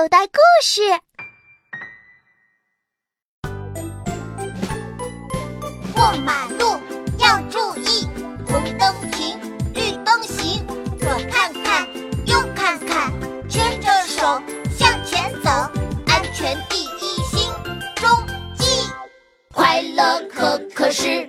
[0.00, 0.80] 口袋故事。
[5.92, 6.80] 过马路
[7.18, 8.08] 要注意，
[8.46, 9.38] 红灯停，
[9.74, 10.66] 绿灯行，
[10.98, 11.86] 左看看，
[12.24, 13.12] 右看看，
[13.46, 14.40] 牵着手
[14.70, 15.50] 向前走，
[16.06, 17.52] 安全第一，心
[17.96, 18.26] 中
[18.56, 18.64] 记，
[19.52, 21.28] 快乐可可是。